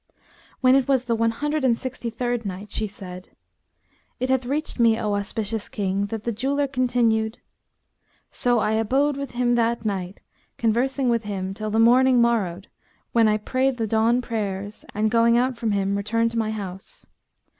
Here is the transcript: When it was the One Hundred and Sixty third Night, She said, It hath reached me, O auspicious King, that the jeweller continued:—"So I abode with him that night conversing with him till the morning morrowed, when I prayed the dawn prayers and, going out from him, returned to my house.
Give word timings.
When 0.61 0.73
it 0.73 0.87
was 0.87 1.03
the 1.05 1.13
One 1.13 1.29
Hundred 1.29 1.63
and 1.63 1.77
Sixty 1.77 2.09
third 2.09 2.43
Night, 2.43 2.71
She 2.71 2.87
said, 2.87 3.29
It 4.19 4.29
hath 4.31 4.47
reached 4.47 4.79
me, 4.79 4.97
O 4.99 5.13
auspicious 5.13 5.69
King, 5.69 6.07
that 6.07 6.23
the 6.23 6.31
jeweller 6.31 6.65
continued:—"So 6.67 8.57
I 8.57 8.71
abode 8.71 9.15
with 9.15 9.29
him 9.33 9.53
that 9.53 9.85
night 9.85 10.19
conversing 10.57 11.07
with 11.09 11.25
him 11.25 11.53
till 11.53 11.69
the 11.69 11.77
morning 11.77 12.19
morrowed, 12.19 12.65
when 13.11 13.27
I 13.27 13.37
prayed 13.37 13.77
the 13.77 13.85
dawn 13.85 14.23
prayers 14.23 14.83
and, 14.95 15.11
going 15.11 15.37
out 15.37 15.55
from 15.59 15.69
him, 15.69 15.95
returned 15.95 16.31
to 16.31 16.37
my 16.39 16.49
house. 16.49 17.05